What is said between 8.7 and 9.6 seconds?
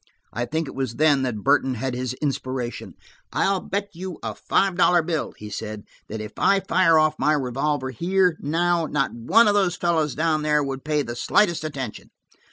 not one of